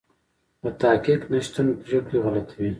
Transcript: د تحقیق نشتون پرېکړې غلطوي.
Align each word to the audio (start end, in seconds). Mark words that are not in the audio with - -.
د 0.61 0.65
تحقیق 0.81 1.21
نشتون 1.33 1.67
پرېکړې 1.83 2.17
غلطوي. 2.25 2.69